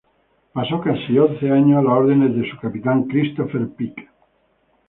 Pasó 0.51 0.81
casi 0.81 1.15
once 1.19 1.51
años 1.51 1.77
a 1.77 1.83
las 1.83 1.93
órdenes 1.93 2.35
de 2.35 2.49
su 2.49 2.57
capitán 2.57 3.03
Christopher 3.03 3.67
Pike. 3.77 4.09